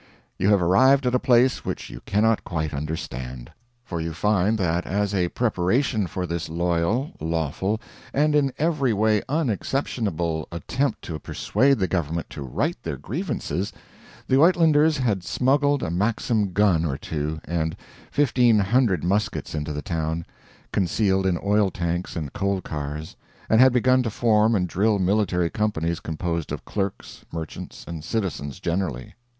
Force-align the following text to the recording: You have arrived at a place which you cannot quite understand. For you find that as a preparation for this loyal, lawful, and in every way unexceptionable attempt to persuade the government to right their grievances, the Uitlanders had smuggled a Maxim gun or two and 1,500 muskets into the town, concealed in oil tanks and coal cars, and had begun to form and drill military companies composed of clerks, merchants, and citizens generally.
You 0.39 0.49
have 0.49 0.63
arrived 0.63 1.05
at 1.05 1.13
a 1.13 1.19
place 1.19 1.63
which 1.63 1.91
you 1.91 2.01
cannot 2.07 2.43
quite 2.43 2.73
understand. 2.73 3.51
For 3.83 4.01
you 4.01 4.13
find 4.13 4.57
that 4.57 4.87
as 4.87 5.13
a 5.13 5.27
preparation 5.27 6.07
for 6.07 6.25
this 6.25 6.49
loyal, 6.49 7.11
lawful, 7.19 7.79
and 8.11 8.33
in 8.33 8.51
every 8.57 8.93
way 8.93 9.21
unexceptionable 9.29 10.47
attempt 10.51 11.03
to 11.03 11.19
persuade 11.19 11.77
the 11.77 11.87
government 11.87 12.31
to 12.31 12.41
right 12.41 12.75
their 12.81 12.97
grievances, 12.97 13.71
the 14.25 14.37
Uitlanders 14.41 14.97
had 14.97 15.23
smuggled 15.23 15.83
a 15.83 15.91
Maxim 15.91 16.51
gun 16.51 16.83
or 16.83 16.97
two 16.97 17.39
and 17.45 17.77
1,500 18.15 19.03
muskets 19.03 19.53
into 19.53 19.71
the 19.71 19.83
town, 19.83 20.25
concealed 20.73 21.27
in 21.27 21.37
oil 21.43 21.69
tanks 21.69 22.15
and 22.15 22.33
coal 22.33 22.59
cars, 22.59 23.15
and 23.51 23.61
had 23.61 23.71
begun 23.71 24.01
to 24.01 24.09
form 24.09 24.55
and 24.55 24.67
drill 24.67 24.97
military 24.97 25.51
companies 25.51 25.99
composed 25.99 26.51
of 26.51 26.65
clerks, 26.65 27.23
merchants, 27.31 27.85
and 27.87 28.03
citizens 28.03 28.59
generally. 28.59 29.13